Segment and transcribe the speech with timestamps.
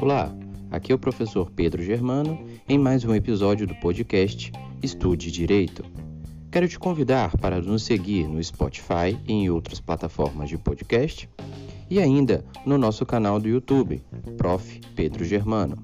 [0.00, 0.34] Olá,
[0.70, 2.38] aqui é o professor Pedro Germano
[2.68, 4.52] em mais um episódio do podcast
[4.82, 5.84] Estude Direito.
[6.50, 11.28] Quero te convidar para nos seguir no Spotify e em outras plataformas de podcast
[11.90, 14.02] e ainda no nosso canal do YouTube,
[14.36, 14.80] Prof.
[14.94, 15.76] Pedro Germano.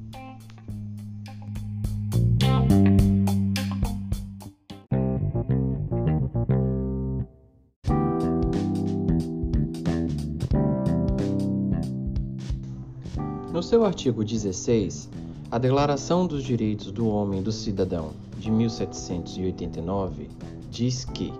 [13.53, 15.09] No seu artigo 16,
[15.51, 20.29] a Declaração dos Direitos do Homem e do Cidadão de 1789
[20.71, 21.33] diz que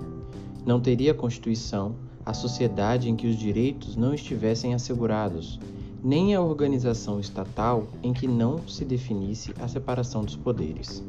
[0.67, 1.95] não teria Constituição
[2.27, 5.61] a sociedade em que os direitos não estivessem assegurados,
[6.03, 11.05] nem a organização estatal em que não se definisse a separação dos poderes.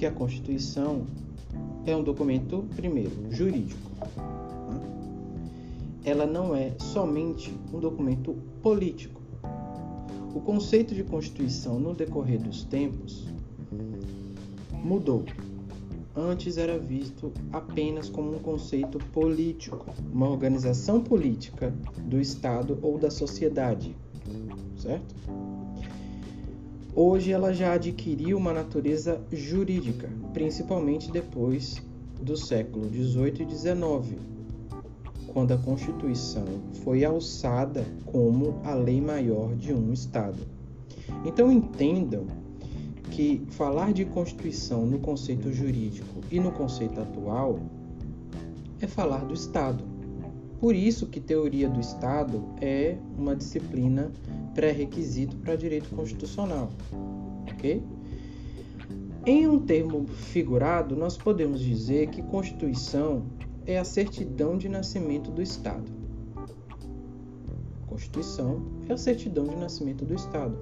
[0.00, 1.02] Que a Constituição
[1.84, 3.90] é um documento, primeiro, jurídico.
[6.02, 9.20] Ela não é somente um documento político.
[10.34, 13.26] O conceito de Constituição no decorrer dos tempos
[14.72, 15.26] mudou.
[16.16, 21.74] Antes era visto apenas como um conceito político, uma organização política
[22.06, 23.94] do Estado ou da sociedade,
[24.78, 25.14] certo?
[27.02, 31.82] Hoje ela já adquiriu uma natureza jurídica, principalmente depois
[32.20, 34.20] do século XVIII e XIX,
[35.28, 36.44] quando a Constituição
[36.84, 40.40] foi alçada como a lei maior de um Estado.
[41.24, 42.26] Então entendam
[43.10, 47.60] que falar de Constituição no conceito jurídico e no conceito atual
[48.78, 49.82] é falar do Estado.
[50.60, 54.12] Por isso que teoria do Estado é uma disciplina
[54.54, 56.70] pré-requisito para direito constitucional,
[57.50, 57.82] ok?
[59.24, 63.24] Em um termo figurado, nós podemos dizer que Constituição
[63.66, 65.90] é a certidão de nascimento do Estado.
[67.86, 70.58] Constituição é a certidão de nascimento do Estado.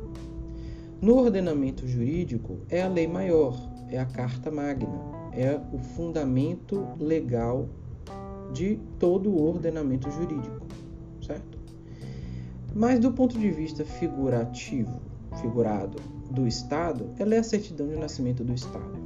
[1.01, 3.57] No ordenamento jurídico, é a lei maior,
[3.89, 5.01] é a Carta Magna,
[5.33, 7.69] é o fundamento legal
[8.53, 10.67] de todo o ordenamento jurídico,
[11.25, 11.59] certo?
[12.75, 15.01] Mas do ponto de vista figurativo,
[15.41, 16.01] figurado
[16.31, 18.99] do Estado, ela é a certidão de nascimento do Estado.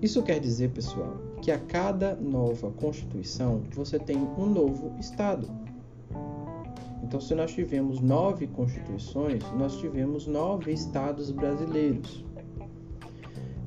[0.00, 5.48] Isso quer dizer, pessoal, que a cada nova Constituição você tem um novo Estado.
[7.02, 12.24] Então, se nós tivemos nove constituições, nós tivemos nove estados brasileiros.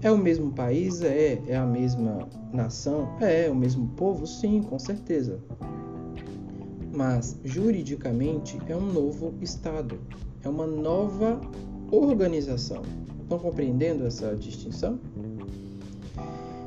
[0.06, 1.02] É o mesmo país?
[1.02, 1.42] É.
[1.48, 3.10] É a mesma nação?
[3.20, 3.48] É.
[3.48, 4.28] É o mesmo povo?
[4.28, 5.40] Sim, com certeza.
[6.94, 9.98] Mas, juridicamente, é um novo estado.
[10.44, 11.42] É uma nova
[11.90, 12.84] organização.
[13.24, 15.00] Estão compreendendo essa distinção?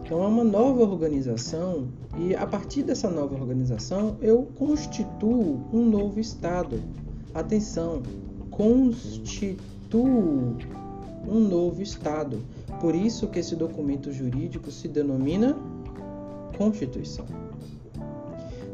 [0.02, 1.86] Então, é uma nova organização
[2.18, 6.82] e a partir dessa nova organização eu constituo um novo Estado.
[7.32, 8.02] Atenção,
[8.50, 10.56] constituo
[11.26, 12.40] um novo Estado.
[12.80, 15.56] Por isso que esse documento jurídico se denomina
[16.56, 17.24] Constituição.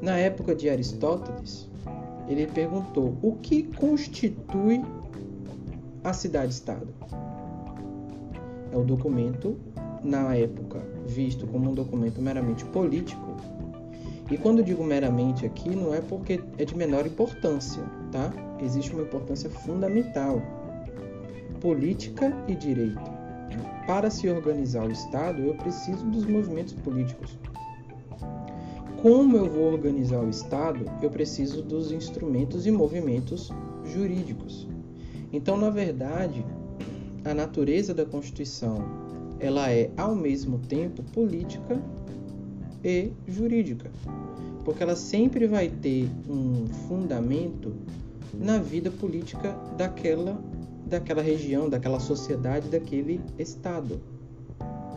[0.01, 1.69] Na época de Aristóteles,
[2.29, 4.83] ele perguntou o que constitui
[6.03, 6.89] a cidade-estado.
[8.73, 9.57] É o documento
[10.03, 13.37] na época visto como um documento meramente político.
[14.31, 18.33] E quando digo meramente aqui, não é porque é de menor importância, tá?
[18.63, 20.41] Existe uma importância fundamental.
[21.65, 23.01] Política e direito.
[23.87, 27.39] Para se organizar o Estado, eu preciso dos movimentos políticos.
[29.01, 33.51] Como eu vou organizar o Estado, eu preciso dos instrumentos e movimentos
[33.83, 34.69] jurídicos.
[35.33, 36.45] Então, na verdade,
[37.25, 38.85] a natureza da Constituição
[39.41, 41.81] ela é ao mesmo tempo política
[42.85, 43.91] e jurídica,
[44.67, 47.73] porque ela sempre vai ter um fundamento
[48.35, 50.39] na vida política daquela
[50.87, 54.01] daquela região, daquela sociedade, daquele estado.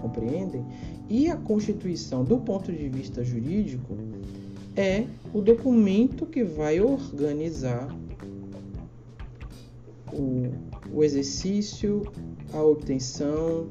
[0.02, 0.66] Compreendem?
[1.10, 3.98] E a Constituição, do ponto de vista jurídico,
[4.76, 7.88] é o documento que vai organizar
[10.14, 10.52] o,
[10.94, 12.04] o exercício,
[12.54, 13.68] a obtenção,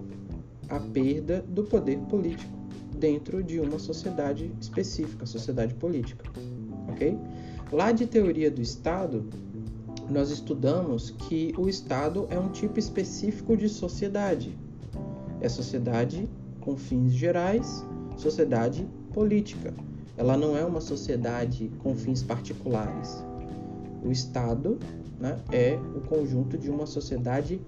[0.68, 2.56] a perda do poder político
[2.98, 6.24] dentro de uma sociedade específica, sociedade política,
[6.88, 7.16] ok?
[7.70, 9.26] Lá de teoria do Estado,
[10.10, 14.56] nós estudamos que o Estado é um tipo específico de sociedade.
[15.40, 16.28] É sociedade
[16.60, 17.84] com fins gerais,
[18.16, 19.74] sociedade política.
[20.16, 23.22] Ela não é uma sociedade com fins particulares.
[24.04, 24.78] O Estado
[25.18, 27.60] né, é o conjunto de uma sociedade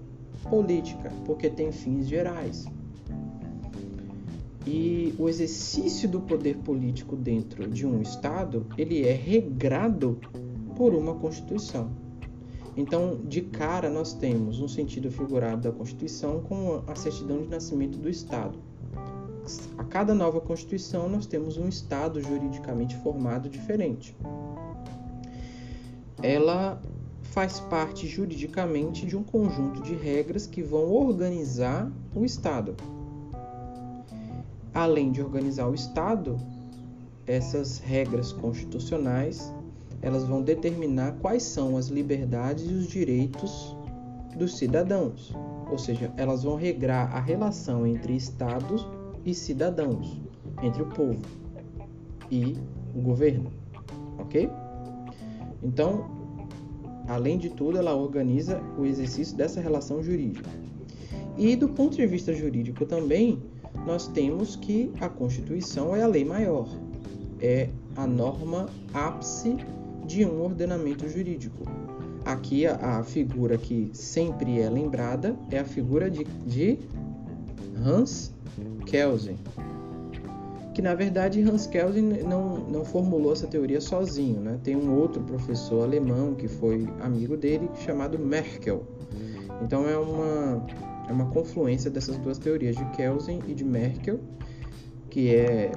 [0.49, 2.65] política, porque tem fins gerais.
[4.65, 10.19] E o exercício do poder político dentro de um Estado, ele é regrado
[10.75, 12.08] por uma Constituição.
[12.79, 17.97] Então, de cara, nós temos um sentido figurado da Constituição com a certidão de nascimento
[17.97, 18.57] do Estado.
[19.77, 24.15] A cada nova Constituição, nós temos um Estado juridicamente formado diferente.
[26.23, 26.81] Ela
[27.23, 32.77] faz parte juridicamente de um conjunto de regras que vão organizar o Estado.
[34.73, 36.37] Além de organizar o Estado,
[37.27, 39.53] essas regras constitucionais
[40.01, 43.75] elas vão determinar quais são as liberdades e os direitos
[44.37, 45.35] dos cidadãos,
[45.69, 48.87] ou seja, elas vão regrar a relação entre estados
[49.25, 50.21] e cidadãos,
[50.63, 51.21] entre o povo
[52.31, 52.55] e
[52.95, 53.51] o governo,
[54.17, 54.49] ok?
[55.61, 56.05] Então,
[57.07, 60.49] além de tudo, ela organiza o exercício dessa relação jurídica.
[61.37, 63.41] E do ponto de vista jurídico também,
[63.85, 66.67] nós temos que a Constituição é a lei maior,
[67.41, 69.57] é a norma ápice
[70.09, 71.63] de um ordenamento jurídico.
[72.25, 76.79] Aqui a, a figura que sempre é lembrada é a figura de, de
[77.85, 78.33] Hans
[78.87, 79.37] Kelsen,
[80.73, 84.59] que na verdade Hans Kelsen não, não formulou essa teoria sozinho, né?
[84.63, 88.83] Tem um outro professor alemão que foi amigo dele chamado Merkel.
[89.61, 90.65] Então é uma
[91.07, 94.19] é uma confluência dessas duas teorias de Kelsen e de Merkel,
[95.09, 95.71] que é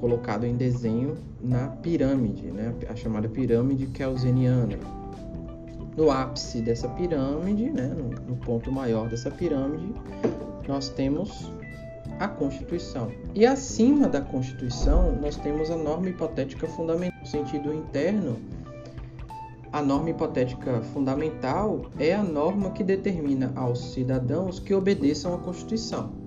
[0.00, 2.74] colocado em desenho na pirâmide, né?
[2.88, 4.78] a chamada pirâmide kelseniana.
[5.96, 7.94] No ápice dessa pirâmide, né?
[7.96, 9.94] no, no ponto maior dessa pirâmide,
[10.68, 11.50] nós temos
[12.18, 13.10] a Constituição.
[13.34, 17.18] E acima da Constituição, nós temos a norma hipotética fundamental.
[17.20, 18.36] No sentido interno,
[19.72, 26.25] a norma hipotética fundamental é a norma que determina aos cidadãos que obedeçam à Constituição.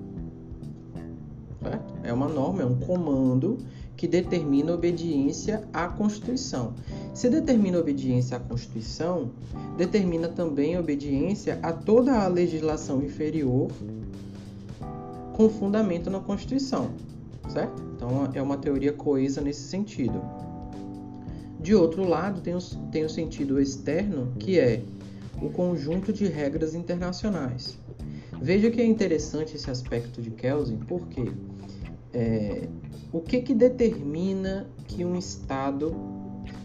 [2.03, 3.57] É uma norma, é um comando
[3.95, 6.73] que determina obediência à Constituição.
[7.13, 9.31] Se determina obediência à Constituição,
[9.77, 13.69] determina também obediência a toda a legislação inferior
[15.33, 16.91] com fundamento na Constituição,
[17.49, 17.83] certo?
[17.95, 20.21] Então é uma teoria coesa nesse sentido.
[21.59, 22.59] De outro lado, tem o,
[22.89, 24.81] tem o sentido externo, que é
[25.41, 27.77] o conjunto de regras internacionais.
[28.41, 31.29] Veja que é interessante esse aspecto de Kelsen, porque
[32.13, 32.67] é,
[33.11, 35.95] o que, que determina que um Estado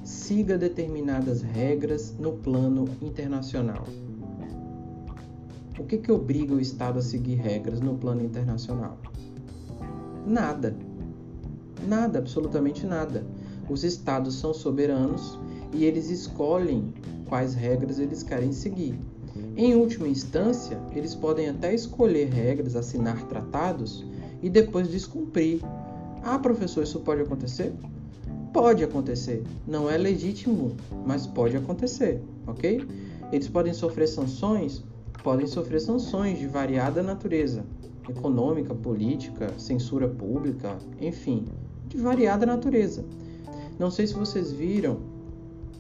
[0.03, 3.85] siga determinadas regras no plano internacional?
[5.79, 8.99] O que, que obriga o Estado a seguir regras no plano internacional?
[10.27, 10.77] Nada.
[11.87, 13.27] Nada, absolutamente nada.
[13.69, 15.39] Os Estados são soberanos
[15.73, 16.93] e eles escolhem
[17.27, 18.99] quais regras eles querem seguir.
[19.57, 24.07] Em última instância, eles podem até escolher regras, assinar tratados
[24.45, 25.61] e depois descumprir.
[26.23, 27.73] Ah, professor, isso pode acontecer?
[28.53, 29.43] Pode acontecer.
[29.67, 30.77] Não é legítimo,
[31.07, 32.87] mas pode acontecer, ok?
[33.33, 34.85] Eles podem sofrer sanções?
[35.23, 37.65] Podem sofrer sanções de variada natureza
[38.07, 41.47] econômica, política, censura pública, enfim,
[41.89, 43.03] de variada natureza.
[43.79, 44.99] Não sei se vocês viram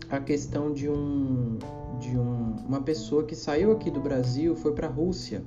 [0.08, 1.58] a questão de um
[2.00, 5.43] de um, uma pessoa que saiu aqui do Brasil, foi para a Rússia.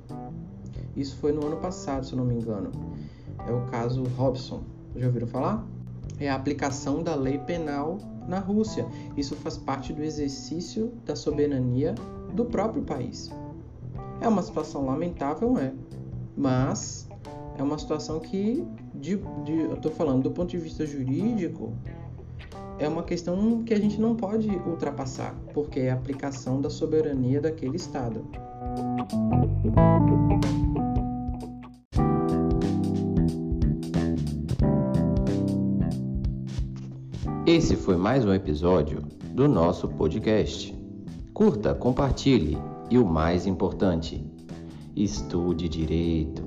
[0.96, 2.70] Isso foi no ano passado, se eu não me engano.
[3.48, 4.62] É o caso Robson.
[4.94, 5.66] Já ouviram falar?
[6.20, 8.86] É a aplicação da lei penal na Rússia.
[9.16, 11.94] Isso faz parte do exercício da soberania
[12.34, 13.32] do próprio país.
[14.20, 15.72] É uma situação lamentável, é,
[16.36, 17.08] mas
[17.56, 21.72] é uma situação que, de, de, eu estou falando do ponto de vista jurídico,
[22.78, 27.40] é uma questão que a gente não pode ultrapassar, porque é a aplicação da soberania
[27.40, 28.24] daquele Estado.
[37.48, 39.00] Esse foi mais um episódio
[39.32, 40.76] do nosso podcast.
[41.32, 42.58] Curta, compartilhe
[42.90, 44.22] e o mais importante,
[44.94, 46.44] estude direito.